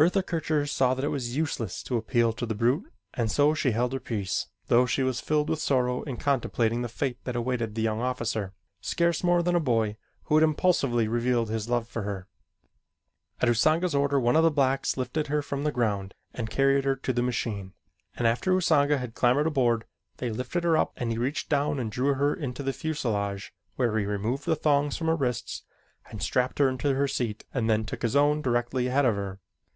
Bertha 0.00 0.22
Kircher 0.22 0.64
saw 0.64 0.94
that 0.94 1.04
it 1.04 1.08
was 1.08 1.36
useless 1.36 1.82
to 1.82 1.98
appeal 1.98 2.32
to 2.32 2.46
the 2.46 2.54
brute 2.54 2.90
and 3.12 3.30
so 3.30 3.52
she 3.52 3.72
held 3.72 3.92
her 3.92 4.00
peace 4.00 4.46
though 4.68 4.86
she 4.86 5.02
was 5.02 5.20
filled 5.20 5.50
with 5.50 5.60
sorrow 5.60 6.02
in 6.04 6.16
contemplating 6.16 6.80
the 6.80 6.88
fate 6.88 7.22
that 7.24 7.36
awaited 7.36 7.74
the 7.74 7.82
young 7.82 8.00
officer, 8.00 8.54
scarce 8.80 9.22
more 9.22 9.42
than 9.42 9.54
a 9.54 9.60
boy, 9.60 9.98
who 10.22 10.36
had 10.38 10.42
impulsively 10.42 11.06
revealed 11.06 11.50
his 11.50 11.68
love 11.68 11.86
for 11.86 12.00
her. 12.04 12.26
At 13.42 13.48
Usanga's 13.50 13.94
order 13.94 14.18
one 14.18 14.36
of 14.36 14.42
the 14.42 14.50
blacks 14.50 14.96
lifted 14.96 15.26
her 15.26 15.42
from 15.42 15.64
the 15.64 15.70
ground 15.70 16.14
and 16.32 16.48
carried 16.48 16.84
her 16.86 16.96
to 16.96 17.12
the 17.12 17.20
machine, 17.22 17.74
and 18.16 18.26
after 18.26 18.52
Usanga 18.54 18.96
had 18.96 19.14
clambered 19.14 19.48
aboard, 19.48 19.84
they 20.16 20.30
lifted 20.30 20.64
her 20.64 20.78
up 20.78 20.94
and 20.96 21.12
he 21.12 21.18
reached 21.18 21.50
down 21.50 21.78
and 21.78 21.92
drew 21.92 22.14
her 22.14 22.32
into 22.32 22.62
the 22.62 22.72
fuselage 22.72 23.52
where 23.76 23.98
he 23.98 24.06
removed 24.06 24.46
the 24.46 24.56
thongs 24.56 24.96
from 24.96 25.08
her 25.08 25.14
wrists 25.16 25.62
and 26.08 26.22
strapped 26.22 26.58
her 26.58 26.70
into 26.70 26.94
her 26.94 27.06
seat 27.06 27.44
and 27.52 27.68
then 27.68 27.84
took 27.84 28.00
his 28.00 28.16
own 28.16 28.40
directly 28.40 28.86
ahead 28.86 29.04
of 29.04 29.14
her. 29.14 29.40